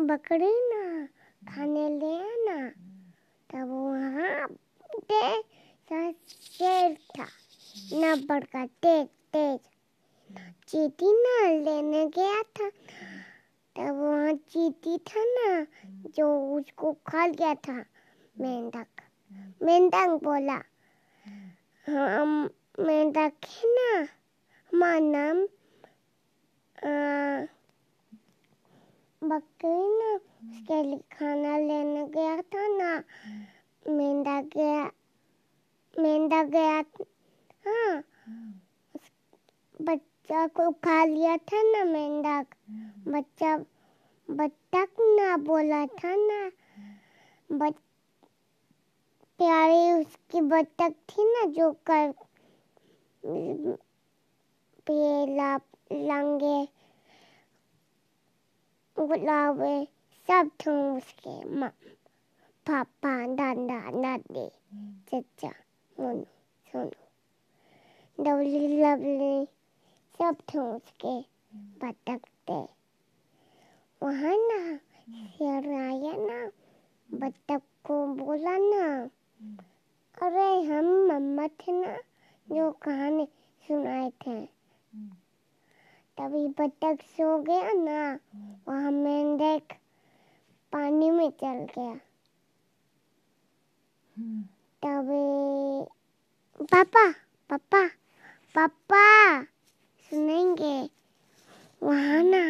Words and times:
बकरी 0.00 0.52
ना, 0.68 1.06
खाने 1.48 1.88
ले 1.88 2.14
आना। 2.16 2.68
तब 3.50 3.68
वहाँ 3.68 4.46
पे 5.10 6.12
शेर 6.12 6.94
था। 6.94 7.26
ना 7.92 8.14
बड़का 8.16 8.66
तेज 8.66 9.06
तेज। 9.34 9.60
चीटी 10.68 11.12
ना 11.12 11.50
लेने 11.64 12.06
गया 12.06 12.42
था। 12.42 12.68
तब 13.76 13.96
वहाँ 13.96 14.32
चीटी 14.32 14.98
था 14.98 15.24
ना, 15.24 15.66
जो 15.86 16.56
उसको 16.56 16.92
खा 16.92 17.26
गया 17.28 17.54
था। 17.54 17.84
मेंढक। 18.40 18.86
मेंढक 19.62 20.08
बोला, 20.24 20.62
हम 21.86 22.50
मेंढक 22.80 23.32
है 23.46 23.62
ना। 23.66 24.00
हमारा 24.72 24.98
नाम 25.00 25.46
बकरी 29.22 29.88
ना 29.98 30.14
उसके 30.14 30.82
लिए 30.82 30.98
खाना 31.12 31.56
लेने 31.58 32.04
गया 32.08 32.40
था 32.42 32.66
ना 32.68 32.92
मेंढा 33.86 34.40
गया 34.54 34.84
मेंढा 35.94 36.42
गया 36.44 36.78
हाँ 37.66 38.02
बच्चा 39.80 40.46
को 40.46 40.70
खा 40.84 41.04
लिया 41.04 41.36
था 41.36 41.62
ना 41.62 41.84
मेंढक 41.84 42.54
बच्चा 43.08 43.56
बत्तख 44.28 45.00
ना 45.00 45.36
बोला 45.36 45.84
था 45.86 46.14
ना 46.16 46.50
बच 47.50 47.74
प्यारी 49.40 49.92
उसकी 50.00 50.40
बत्तख 50.40 50.94
थी 51.10 51.24
ना 51.24 51.44
जो 51.52 51.72
कर 51.90 52.12
पीला 54.86 55.54
लंगे 55.92 56.77
गुलाबे 59.06 59.84
सब 60.28 60.50
थे 60.60 60.70
उसके 60.96 61.44
माँ, 61.54 61.68
पापा, 62.66 63.26
दादा, 63.26 63.80
दादी, 63.90 64.48
चचा 65.08 65.52
मोनू 66.00 66.24
सोनू, 66.72 68.24
डबली 68.24 68.82
लवली 68.82 69.46
सब 70.18 70.36
थे 70.50 70.58
उसके 70.58 71.20
बतख 71.82 72.20
वहाँ 74.02 74.36
ना 74.36 74.76
शेर 74.76 75.68
आया 75.68 76.12
ना, 76.16 76.50
बतख 77.08 77.62
को 77.84 78.06
बोला 78.14 78.56
ना, 78.58 79.10
अरे 80.22 80.62
हम 80.62 80.86
मम्मा 81.08 81.46
थे 81.48 81.72
ना, 81.72 81.96
जो 82.48 82.70
कहानी 82.72 83.28
सुनाए 83.68 84.10
थे। 84.10 84.57
तभी 86.18 86.46
बतख 86.58 87.02
सो 87.06 87.38
गया 87.42 87.72
ना। 87.72 88.18
वहाँ 88.68 88.90
मेंढक 88.90 89.74
पानी 90.72 91.10
में 91.10 91.30
चल 91.30 91.66
गया। 91.76 91.94
तभी 94.82 95.84
पापा 96.64 97.04
पापा 97.50 97.86
पापा 98.54 99.04
सुनेंगे। 100.10 100.78
वहाँ 101.82 102.22
ना 102.24 102.42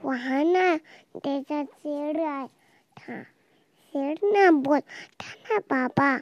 वहाँ 0.00 0.44
ना 0.44 0.76
जैसा 1.16 1.62
शेर 1.64 2.20
आया 2.20 2.46
था 2.46 3.22
शेर 3.22 4.20
ना 4.24 4.50
बोल 4.50 4.80
था 4.80 5.34
ना 5.34 5.58
पापा। 5.58 6.14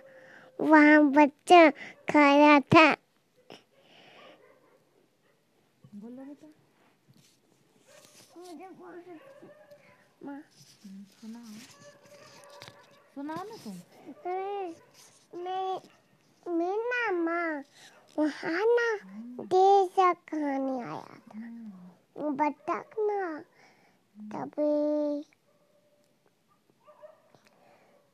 वहाँ 0.58 1.02
बच्चा 1.12 1.68
खाया 2.12 2.58
था। 2.60 2.86
सुनाओ 13.14 13.44
ना 13.44 13.56
तुम? 13.56 13.74
मैं 16.56 16.76
ना 16.90 17.10
माँ 17.12 17.64
वहाँ 18.18 18.64
ना 18.66 18.88
कहानी 20.30 20.80
आया 20.80 21.18
था। 21.18 21.40
वो 22.16 22.30
बतख 22.30 22.94
ना 22.98 23.40
तभी 24.32 25.22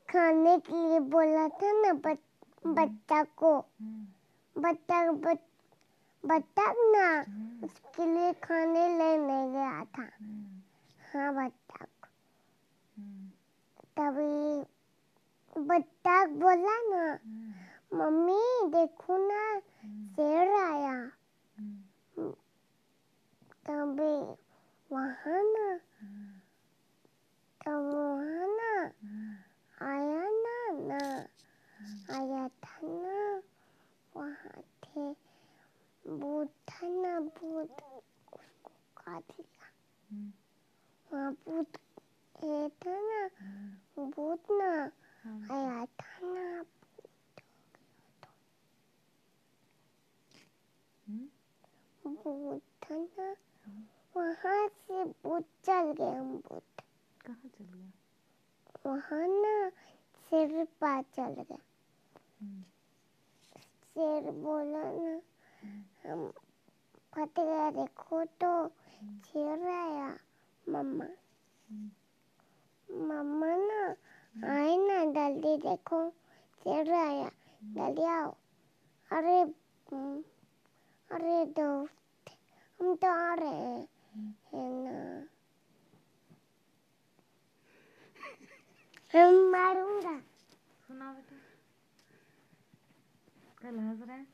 खाने 0.09 0.59
के 0.59 0.73
लिए 0.73 1.01
बोला 1.01 1.49
था 1.49 1.73
ना 1.73 1.93
बच, 1.93 2.19
बच्चा 2.67 3.23
को। 3.25 3.57
बतख 4.57 5.11
बच, 5.25 5.39
बतख 6.25 6.77
ना 6.95 7.07
उसके 7.65 8.07
लिए 8.07 8.33
खाने 8.45 8.87
लेने 8.99 9.41
गया 9.53 9.85
था। 9.95 10.09
हाँ 11.13 11.33
बतख 11.35 12.09
तभी 13.99 14.63
बतख 15.57 16.29
बोला 16.43 16.77
ना 16.89 17.05
मम्मी 17.99 18.43
देखो 18.71 19.17
ना 19.29 19.43
शेर 19.61 20.53
आया। 20.61 20.97
तभी 23.67 24.15
वहाँ 24.91 25.43
ना 25.53 25.69
तब 27.61 27.91
वहाँ 27.95 28.47
ना 28.57 28.73
आया 29.87 30.25
ना 30.45 30.57
ना 30.89 31.03
आया 32.17 32.49
था 32.65 32.79
ना 32.83 33.43
वहाँ 34.17 34.63
थे 34.85 35.13
भूत 36.05 36.51
था 36.71 36.89
ना 36.89 37.19
भूत 37.55 37.71
उसको 37.71 38.71
खा 38.97 39.19
दिया 39.21 39.67
वहाँ 41.11 41.33
भूत 41.47 41.77
था 42.85 42.95
ना 43.01 44.05
भूत 44.07 44.51
ना 44.51 44.71
आया 45.51 45.85
था 46.01 46.27
ना 46.27 46.65
भूत 52.03 52.63
था 52.85 52.97
ना 52.97 53.35
वहाँ 54.17 54.67
से 54.69 55.05
भूत 55.05 55.47
चल 55.65 55.93
गए 55.99 56.17
हम 56.17 56.37
भूत 56.49 56.83
कहाँ 57.27 57.51
चल 57.59 57.65
गया 57.65 58.91
वहाँ 58.91 59.27
ना 59.29 59.69
शेर 60.31 60.65
पास 60.81 61.05
चल 61.17 61.35
गया 61.41 61.59
शेर 63.95 64.31
बोला 64.43 64.83
ना 64.93 65.21
हम 66.05 66.33
फट 67.15 67.39
गया 67.39 67.71
देखो 67.71 68.25
तो 68.43 68.51
शेर 69.27 69.67
आया 69.71 70.09
मम्मा 70.67 71.07
मम्मा 72.89 73.55
ना 73.59 73.83
आए 74.55 74.77
ना 74.79 74.99
जल्दी 75.13 75.57
देखो 75.67 76.09
शेर 76.63 76.93
आया 76.95 77.31
जल्दी 77.63 78.05
आओ 78.15 78.31
अरे 79.11 79.41
हम्म, 79.41 80.23
अरे 81.11 81.45
दोस्त 81.59 82.31
हम 82.81 82.95
तो 83.03 83.09
आ 83.09 83.35
रहे 83.35 83.51
हैं 83.51 83.87
है 84.53 84.69
ना 84.85 85.27
हम 89.15 89.35
मारूँगा 89.53 90.19
सुनाओ 90.87 91.13
बेटा 91.15 91.37
कल 93.63 93.79
हंस 93.79 94.01
रहे 94.09 94.17
हैं 94.17 94.27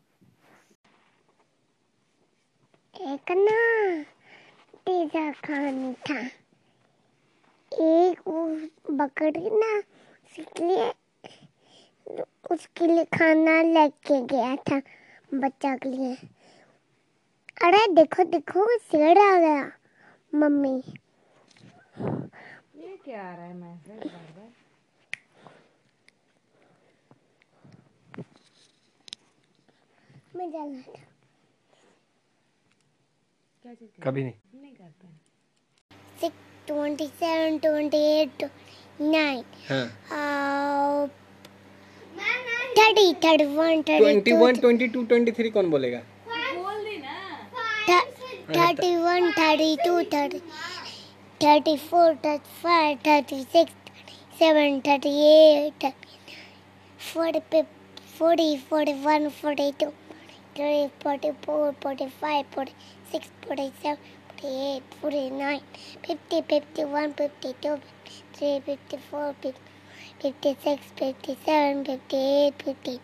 एक 3.01 3.31
ना 3.31 4.03
तेजा 4.87 5.31
कहानी 5.45 5.93
था। 6.09 6.19
एक 7.73 8.21
वो 8.27 8.45
बकरी 8.97 9.51
ना 9.51 9.71
उसके 9.79 10.65
लिए 10.65 10.89
उसके 12.51 12.87
लिए 12.87 13.05
खाना 13.17 13.61
लेके 13.63 14.21
गया 14.27 14.55
था 14.57 14.81
बच्चा 15.35 15.75
के 15.77 15.89
लिए। 15.89 16.15
अरे 17.65 17.87
देखो 17.95 18.25
देखो 18.31 18.67
शेर 18.79 19.19
आ 19.19 19.39
गया 19.41 19.71
मम्मी। 20.33 20.77
ये 22.77 22.97
क्या 23.05 23.23
आ 23.23 23.35
रहा 23.35 23.45
है 23.45 23.55
मैसेज 23.55 24.07
बार 24.07 24.33
बार 24.37 24.53
मैं 30.37 30.51
जाना 30.51 30.81
था। 30.83 31.10
कभी 33.65 34.23
नहीं। 34.23 34.61
नहीं 34.61 34.73
करता 34.75 35.09
six 36.21 36.67
twenty 36.67 37.07
seven 37.07 37.59
twenty 37.59 37.99
eight 38.21 38.45
nine 39.01 39.43
हाँ। 39.69 39.87
Thirty 42.79 43.13
thirty 43.25 43.45
one 43.57 43.83
twenty 43.83 44.33
one 44.33 44.61
twenty 44.61 44.87
two 44.89 45.03
twenty 45.05 45.33
three 45.33 45.51
कौन 45.51 45.71
बोलेगा? 45.71 45.99
बोल 46.29 46.85
दी 46.85 46.97
ना। 46.99 48.01
Thirty 48.57 48.95
one 48.97 49.31
thirty 49.39 49.77
two 49.85 50.01
thirty 50.15 50.41
thirty 51.41 51.77
four 51.91 52.15
thirty 52.25 52.61
five 52.63 52.99
thirty 53.07 53.43
six 53.43 53.73
thirty 53.89 54.17
seven 54.39 54.81
thirty 54.87 55.13
eight 55.31 55.93
forty 57.13 57.63
forty 58.19 58.57
forty 58.71 58.93
one 59.05 59.29
forty 59.43 59.71
two 59.81 59.93
43, 60.55 60.91
44, 61.01 61.73
45, 61.81 62.47
46, 62.51 63.31
47, 63.47 63.99
48, 64.41 64.83
49, 65.01 65.61
50, 66.03 66.43
51, 66.43 67.15
52, 67.15 67.81
53, 68.05 68.61
54, 68.61 69.35
56, 70.21 70.81
57, 70.97 71.85
58, 71.85 72.53
59, 72.59 73.01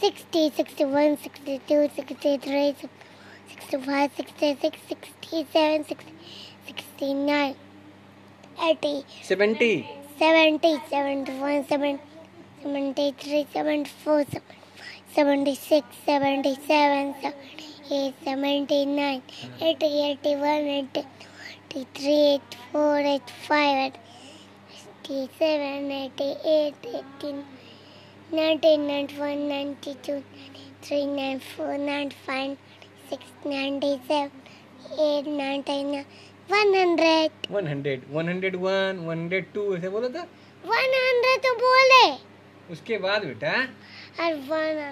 60, 0.00 0.50
61, 0.50 1.16
62, 1.16 1.88
63, 1.94 2.74
65, 3.48 4.10
66, 4.16 4.70
67, 4.88 5.84
69, 6.66 7.54
80, 8.58 9.04
70, 9.22 9.88
70, 10.18 10.80
71, 10.88 11.64
73, 12.62 13.46
74, 13.52 14.24
75. 14.24 14.42
76, 15.14 15.84
77, 16.06 17.14
78, 17.20 18.14
79, 18.24 19.22
80, 19.60 19.86
81, 20.22 21.04
83, 21.70 22.40
84, 22.72 23.06
85, 23.06 23.92
87, 25.04 25.90
88, 25.92 26.74
18, 27.20 27.44
90, 28.32 28.76
91, 28.78 29.48
92, 29.48 30.22
93, 30.82 31.06
94, 31.06 31.78
95, 31.78 32.56
96, 33.10 33.20
97, 33.44 34.30
8, 34.98 35.26
99, 35.26 36.04
100. 36.48 37.30
One 37.50 37.66
hundred 37.66 38.02
one 38.12 38.28
hundred 38.28 38.56
one 38.62 38.98
one 39.06 39.18
hundred 39.18 39.44
two 39.54 39.62
ऐसे 39.76 39.88
बोला 39.90 40.08
था 40.16 40.22
100 40.70 41.36
तो 41.44 41.52
बोले 41.60 42.00
उसके 42.74 42.98
बाद 43.04 43.24
बेटा 43.24 43.52
और 44.24 44.34
100 44.48 44.88